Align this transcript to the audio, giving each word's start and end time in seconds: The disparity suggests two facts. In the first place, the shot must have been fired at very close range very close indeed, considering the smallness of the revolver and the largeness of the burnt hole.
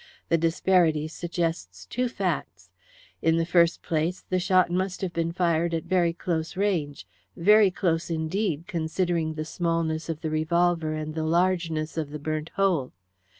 The 0.29 0.37
disparity 0.39 1.07
suggests 1.07 1.85
two 1.85 2.09
facts. 2.09 2.71
In 3.21 3.37
the 3.37 3.45
first 3.45 3.83
place, 3.83 4.21
the 4.27 4.39
shot 4.39 4.71
must 4.71 5.01
have 5.01 5.13
been 5.13 5.31
fired 5.31 5.75
at 5.75 5.83
very 5.83 6.11
close 6.11 6.57
range 6.57 7.05
very 7.37 7.69
close 7.69 8.09
indeed, 8.09 8.63
considering 8.65 9.35
the 9.35 9.45
smallness 9.45 10.09
of 10.09 10.21
the 10.21 10.31
revolver 10.31 10.95
and 10.95 11.13
the 11.13 11.21
largeness 11.21 11.97
of 11.99 12.09
the 12.09 12.17
burnt 12.17 12.49
hole. 12.55 12.93